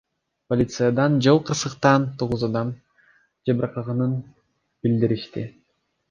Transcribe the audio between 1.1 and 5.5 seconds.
жол кырсыктан тогуз адам жабыркаганын билдиришти.